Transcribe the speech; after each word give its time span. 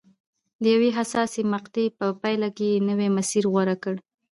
د 0.61 0.63
یوې 0.75 0.89
حساسې 0.97 1.41
مقطعې 1.53 1.95
په 1.97 2.05
پایله 2.21 2.49
کې 2.57 2.65
یې 2.71 2.83
نوی 2.89 3.09
مسیر 3.17 3.43
غوره 3.51 3.75
کړ. 3.83 3.95